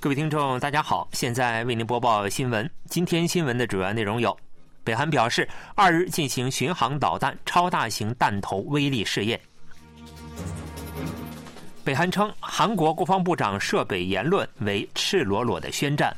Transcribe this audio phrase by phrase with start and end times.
[0.00, 2.70] 各位听众，大家好，现在为您播报新闻。
[2.88, 4.36] 今天新闻的主要内容有：
[4.84, 9.36] 北韩表示二日进行巡航导弹超大型弹头威力试验；
[11.82, 16.12] 北韩称韩国国防部长涉北言论为赤裸裸的宣战；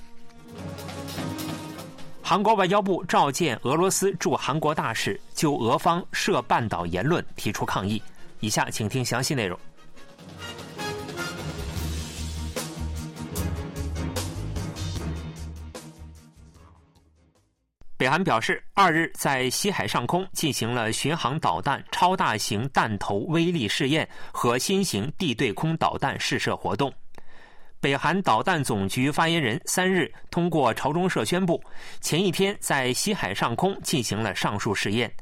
[2.23, 8.01] 韩国外交部召见俄罗斯驻韩国大使，就俄方涉半岛言论提出抗议。
[8.41, 9.59] 以下请听详细内容。
[18.01, 26.91] 北韩表示，二日在西海上空进行了巡航导弹超大型弹头威力试验和新型地对空导弹试射活动。
[27.79, 31.63] 北韩导弹总局发言人三日通过朝中社宣布，
[32.01, 35.13] 前一天在西海上空进行了上述试验。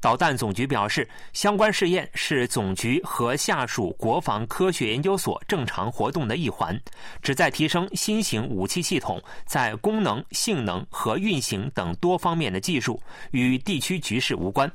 [0.00, 6.80] 导弹总局表示，相关试验是总局和下属国防科学研究所正常活动的一环，
[7.20, 13.00] 旨在提升新型武器系统在功能、性能和运行等多方面的技术，
[13.32, 14.70] 与地区局势无关。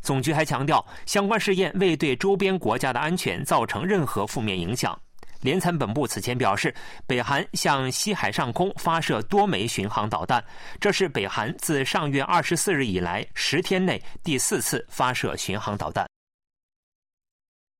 [0.00, 4.98] 总局还强调，相关试验未对周边国家的安全造成任何负面影响。
[5.42, 6.74] 联参本部此前表示，
[7.06, 10.42] 北韩向西海上空发射多枚巡航导弹，
[10.80, 16.06] 这是北韩自上月二十四日以来十天内第四次发射巡航导弹。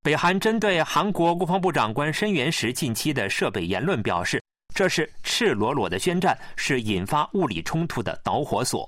[0.03, 4.43] 北韩针对韩国国防部长官申元石近期的涉北言论表示，
[4.75, 8.85] 这是赤裸裸的宣战，是引发物理冲突的导火索。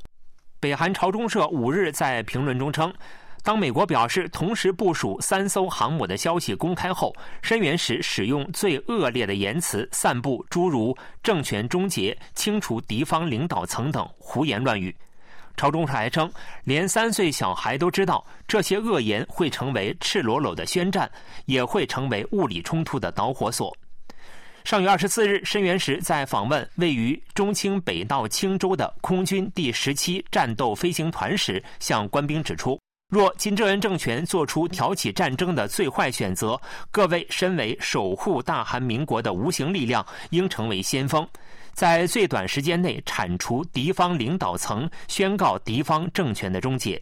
[0.59, 2.93] 北韩朝中社五日在评论中称。
[3.45, 14.93] 当美国表示同时部署三艘航母的消息公开后，申元时使用最恶劣的言辞，散布诸如“政权终结”“清除敌方领导层”等胡言乱语。
[15.55, 16.27] 朝中社还称，
[16.63, 21.07] 连三岁小孩都知道这些恶言会成为赤裸裸的宣战，
[21.45, 23.71] 也会成为物理冲突的导火索。
[24.63, 32.75] 上月二十四日，申元时在访问位于中清北道青州的空军第十七战斗飞行团时，向官兵指出。
[33.15, 36.59] 若金正恩政权做出挑起战争的最坏选择，
[36.91, 41.25] 各位身为守护大韩民国的无形力量，应成为先锋，
[41.71, 47.01] 在最短时间内铲除敌方领导层，宣告敌方政权的终结。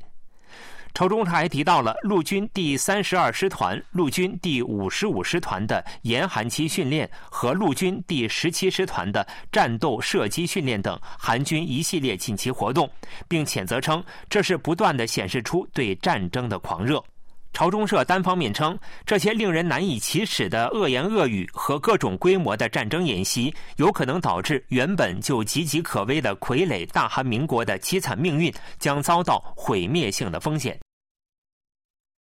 [0.94, 12.88] 朝中还提到了陆军第三十二师团、陆军第五十五师团的严寒期训练和陆军第十七师团的战斗射击训练等韩军一系列近期活动，
[13.28, 17.04] 并谴责称这是不断的显示出对战争的狂热。
[17.54, 30.78] 朝中社单方面称，这些令人难以启齿的恶言恶语和各种规模的战争演习，有可能导致原本就岌岌可危的傀儡大韩民国的凄惨命运将遭到毁灭性的风险。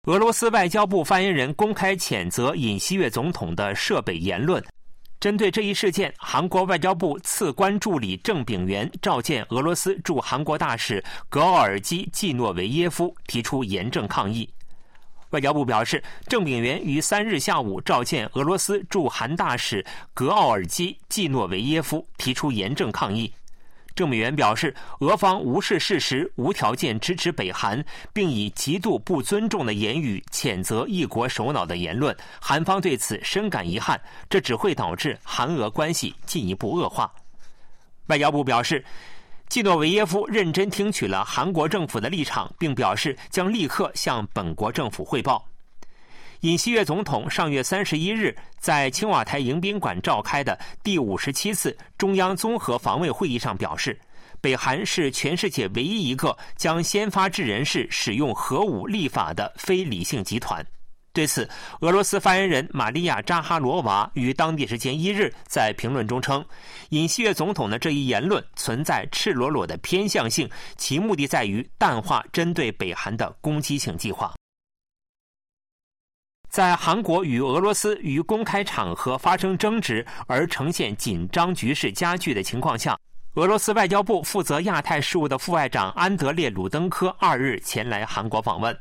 [0.06, 4.64] 俄罗斯外交部发言人公开谴责尹锡悦总统的涉北言论。
[5.20, 14.48] 针对这一事件，韩国外交部次官助理郑炳元召见俄罗斯驻韩国大使格奥尔基·季诺维耶夫，提出严正抗议。
[15.30, 19.84] 外交部表示，郑炳元于三日下午召见俄罗斯驻韩大使
[20.14, 23.32] 格奥尔基·季诺维耶夫，提出严正抗议。
[23.94, 32.16] 郑美元表示，俄方无视事实，无条件支持北韩，并以极度不尊重的言语谴责一国首脑的言论。
[32.40, 34.00] 韩方对此深感遗憾，
[34.30, 37.12] 这只会导致韩俄关系进一步恶化。
[38.06, 38.84] 外交部表示，
[39.48, 45.42] 季诺维耶夫认真听取了韩国政府的立场，并表示将立刻向本国政府汇报。
[46.40, 53.98] 尹锡悦总统上月三十一日在青瓦台迎宾馆召开的第五十七次中央综合防卫会议上表示，
[54.40, 60.64] 北韩是全世界唯一一个将先发制人式使用核武立法的非理性集团。
[61.18, 66.46] 对此，俄罗斯发言人玛利亚扎哈罗娃于当地时间一日在评论中称，
[66.90, 74.32] 尹锡悦总统的这一言论存在赤裸裸的偏向性，其目的在于淡化针对北韩的攻击性计划。
[76.48, 82.96] 在韩国与俄罗斯于公开场合发生争执而呈现紧张局势加剧的情况下，
[83.34, 88.78] 俄罗斯外交部负责亚太事务的副外长安德烈·鲁登科二日前来韩国访问。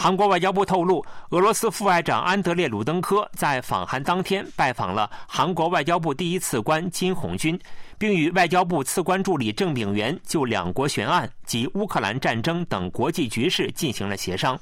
[0.00, 7.58] 韩国外交部透露，俄罗斯副外长安德烈·鲁登科在访韩当天拜访了韩国外交部第一次官金红军，
[7.98, 14.56] 并与外交部次官助理郑炳元就两国悬案及乌克兰战争等国际局势进行了协商。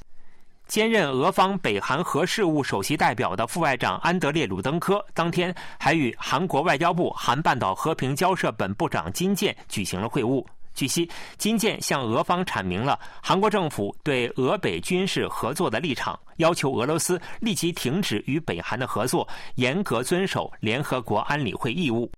[0.69, 10.43] 兼任俄方北韩核事务首席代表的副外长安德烈·鲁登科当天还与韩国外交部韩半岛和平交涉本部长金健举行了会晤。
[10.77, 22.13] 据悉，金建向俄方阐明了韩国政府对俄北军事合作的立场，要求俄罗斯立即停止与北韩的合作，严格遵守联合国安理会义务。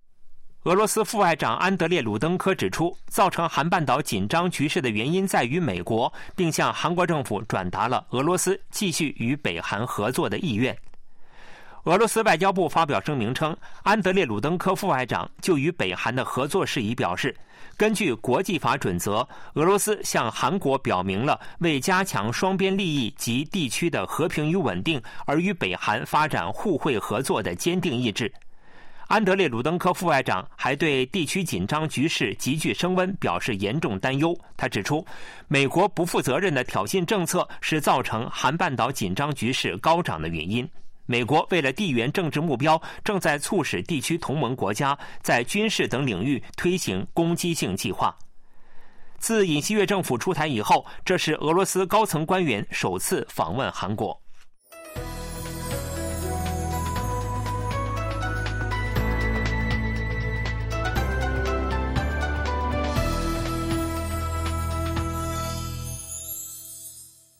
[0.64, 10.76] 俄罗斯副外长安德烈·鲁登科指出，造成韩半岛紧张局势的原因在于美国，并向韩国政府转达了俄罗斯继续与北韩合作的意愿。
[11.84, 17.34] 俄罗斯外交部发表声明称，安德烈·鲁登科副外长就与北韩的合作事宜表示。
[17.78, 28.30] 根据国际法准则，俄罗斯向韩国表明了为加强双边利益及地区的和平与稳定而与北韩发展互惠合作的坚定意志。
[29.06, 34.36] 安德烈·鲁登科副外长还对地区紧张局势急剧升温表示严重担忧。
[34.56, 35.06] 他指出，
[35.46, 40.69] 美国不负责任的挑衅政策是造成韩半岛紧张局势高涨的原因。
[41.10, 48.14] 美国为了地缘政治目标，正在促使地区同盟国家在军事等领域推行攻击性计划。
[49.16, 54.20] 自尹锡悦政府出台以后，这是俄罗斯高层官员首次访问韩国。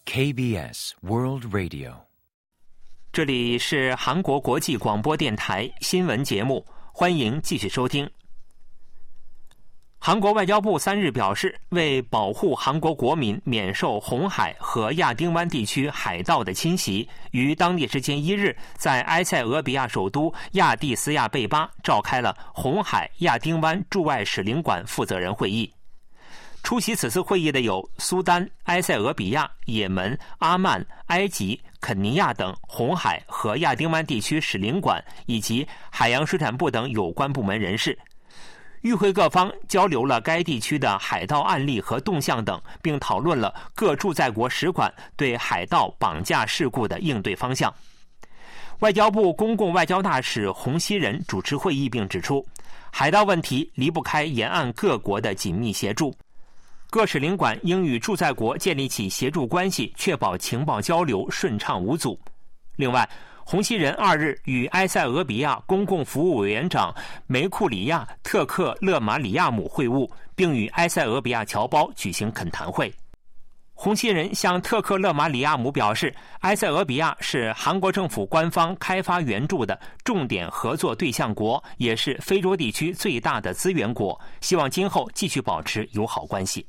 [0.06, 2.07] KBS World Radio。
[3.19, 8.09] 这里是韩国国际广播电台新闻节目，欢迎继续收听。
[9.99, 25.69] 韩国外交部三日表示，为保护韩国国民免受红海和亚丁湾地区海盗的侵袭，于当地时间一日在埃塞俄比亚首都亚的斯亚贝巴召开了红海亚丁湾驻外使领馆负责人会议。
[26.62, 31.61] 出席此次会议的有苏丹、埃塞俄比亚、也门、阿曼、埃及。
[31.81, 37.99] 肯尼亚等红海和亚丁湾地区使领馆以及海洋水产部等有关部门人士，
[38.83, 47.73] 与会各方交流了该地区的海盗案例和动向等，并讨论了各驻在国使馆对海盗绑架事故的应对方向。
[48.81, 52.47] 外交部公共外交大使洪熙仁主持会议，并指出，
[52.93, 56.15] 海盗问题离不开沿岸各国的紧密协助。
[56.90, 62.19] 各使领馆应与驻在国建立起协助关系，确保情报交流顺畅无阻。
[62.76, 63.08] 另外，
[63.44, 66.94] 洪熙仁二日与埃塞俄比亚公共服务委员长
[67.26, 72.91] 梅库里亚·特克勒马里亚姆会晤，并与埃塞俄比亚侨胞举行恳谈会。
[73.75, 86.67] 洪熙仁向特克勒马里亚姆表示，埃塞俄比亚是韩国政府官方开发援助的重点合作对象国，也是非洲地区最大的资源国，希望今后继续保持友好关系。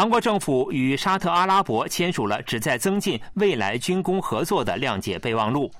[0.00, 5.70] 韩国政府与沙特阿拉伯签署了旨在增进未来军工合作的谅解备忘录。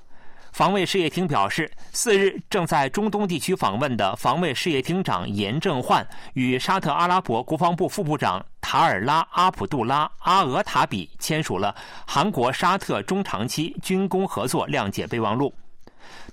[0.51, 11.75] 防卫事业厅表示，四日正在中东地区访问的防卫事业厅长严正焕与沙特阿拉伯国防部副部长塔尔拉阿卜杜拉阿俄塔比签署了
[12.05, 15.51] 韩国沙特中长期军工合作谅解备忘录。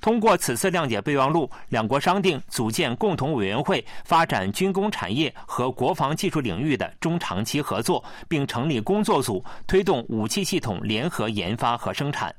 [0.00, 12.34] 通过此次谅解备忘录，两国商定组建共同委员会，发展军工产业和国防技术领域的中长期合作，并成立工作组，推动武器系统联合研发和生产。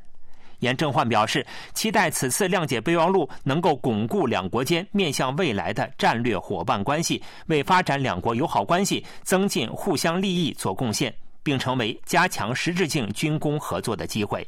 [0.59, 14.45] 严正焕表示，期待此次谅解备忘录能够巩固两国间面向未来的战略伙伴关系，为发展两国友好关系、增进互相利益做贡献，并成为加强实质性军工合作的机会。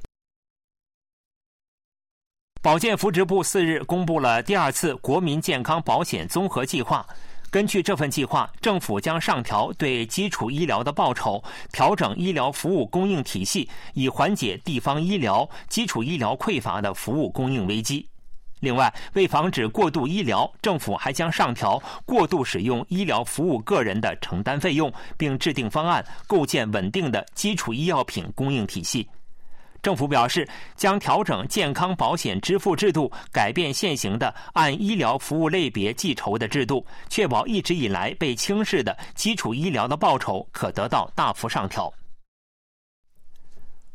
[2.63, 7.03] 保健福祉部四日公布了第二次国民健康保险综合计划。
[7.49, 18.07] 根据这份计划，政府将上调对基础医疗的报酬，调整医疗服务供应体系，以缓解地方医疗、基础医疗匮乏的服务供应危机。
[18.59, 29.09] 另外，为防止过度医疗，政府还将上调过度使用医疗服务个人的承担费用，并制定方案，构建稳定的基础医药品供应体系。
[29.81, 41.91] 政府表示，将调整健康保险支付制度，改变现行的按医疗服务类别计酬的制度，确保一直以来被轻视的基础医疗的报酬可得到大幅上调。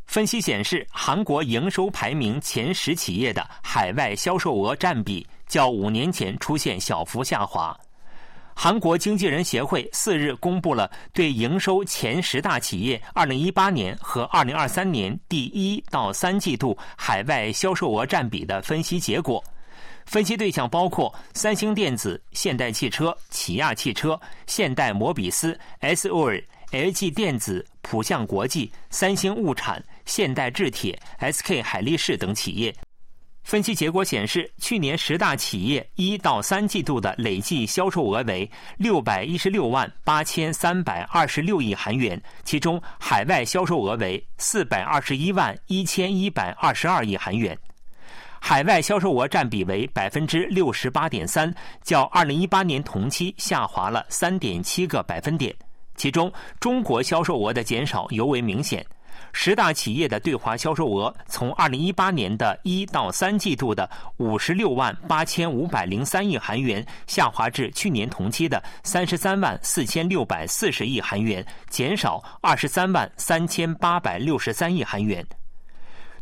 [0.06, 7.76] 分析显示，韩国营收排名前十企业的海外销售额占比较五年前出现小幅下滑。
[8.58, 19.44] 韩国经纪人协会四日公布了对营收前十大企业二零一八年和二零二三年第一到三季度海外销售额占比的分析结果。
[20.06, 32.74] 分析对象包括三星电子、现代汽车、起亚汽车、现代摩比斯、S O R、LG 电子、浦项国际、三星物产、现代制铁、SK 海力士等企业。
[33.46, 47.56] 分析结果显示，去年十大企业一到三季度的累计销售额为六百一十六万八千三百二十六亿韩元，其中海外销售额为四百二十一万一千一百二十二亿韩元，
[48.40, 55.54] 海外销售额占比为百分之六十八点三，较二零一八年同期下滑了三点七个百分点。
[55.94, 58.84] 其中，中国销售额的减少尤为明显。
[59.38, 75.24] 十大企业的对华销售额从二零一八年的一到三季度的五十六万八千五百零三亿韩元，下滑至去年同期的三十三万四千六百四十亿韩元，减少二十三万三千八百六十三亿韩元。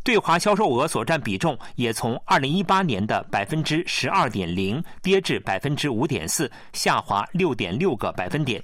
[0.02, 8.60] 对华销售额所占比重也从二零一八年的百分之十二点零跌至百分之五点四，下滑六点六个百分点。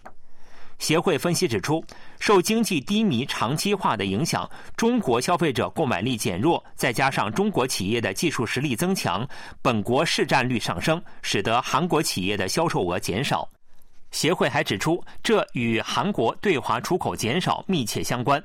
[0.80, 1.84] 协会分析指出，
[2.18, 9.24] 受经济低迷长期化的影响，中国消费者购买力减弱，再加上中国企业的技术实力增强，
[9.62, 13.48] 本国市占率上升，使得韩国企业的销售额减少。
[14.10, 18.42] 协会还指出，这与韩国对华出口减少密切相关。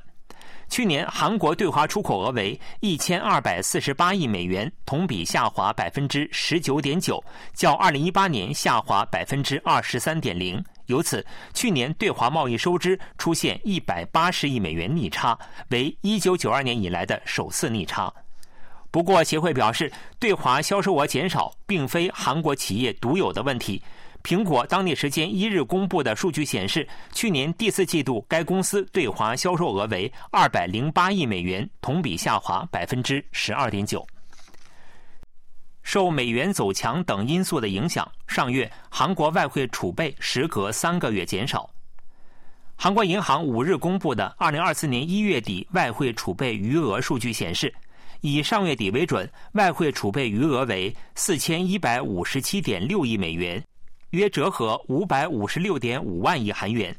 [0.68, 7.24] 去年韩国对华出口额为一千二百四十八亿美元，同比下滑百分之十九点九，
[7.54, 10.62] 较二零一八年下滑百分之二十三点零。
[10.88, 15.38] 由此，去年对华贸易收支出现一百八十亿美元逆差，
[15.70, 18.14] 为一九九二年以来的首次逆差。
[18.92, 23.82] 不过，协会表示，对华销售额减少并非韩国企业独有的问题。
[24.24, 34.06] 苹果当地时间一日公布的数据显示，去年第四季度该公司对华销售额为二百零八亿美元，同比下滑百分之十二点九。
[35.86, 41.70] 受美元走强等因素的影响，上月韩国外汇储备时隔三个月减少。
[42.76, 47.72] 韩国银行五日公布的二零二四年一月底外汇储备余额数据显示，
[48.22, 53.64] 以上月底为准，外汇储备余额为四千一百五十七点六亿美元，
[54.10, 56.94] 约折合五百五十六点五万亿韩元，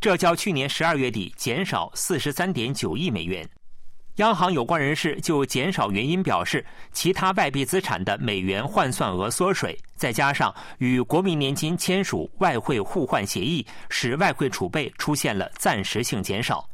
[0.00, 3.46] 这较去年十二月底减少四十三点九亿美元。
[4.16, 16.68] 央行有关人士就减少原因表示，其他外币资产的美元换算额缩水，再加上与国民年金签署外汇互换协议，使外汇储备出现了暂时性减少。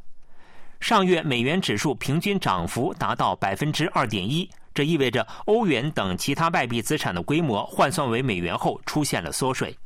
[0.81, 9.77] 上月美元指数平均涨幅达到百分之二点一，这意味着欧元等其他外币资产的规模换算为美元后出现了缩水。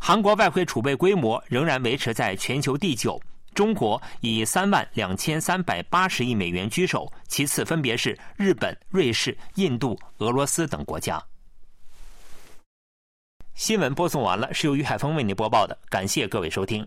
[0.00, 3.20] 韩国外汇储备规模仍然维持在全球第九。
[3.56, 11.20] 中国以三万两千三百八十亿美元居首，其次分别是日本、瑞士、印度、俄罗斯等国家。
[13.54, 16.86] 新闻播送完了，是由于海峰为您播报的，感谢各位收听。